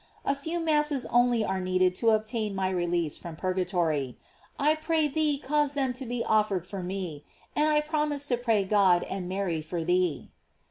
[0.25, 4.17] A few masses only are needed to obtain my release from purgatory.
[4.57, 7.23] I pray thee cause them to be offered for me,
[7.55, 10.31] and I promise to pray God and Mary for thee."